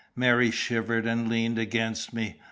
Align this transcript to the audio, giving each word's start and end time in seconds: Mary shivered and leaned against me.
Mary 0.15 0.49
shivered 0.49 1.05
and 1.05 1.29
leaned 1.29 1.59
against 1.59 2.11
me. 2.11 2.39